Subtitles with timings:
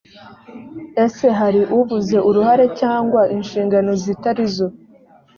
[1.05, 4.67] ese hari uvuze uruhare cyangwa inshingano zitari zo?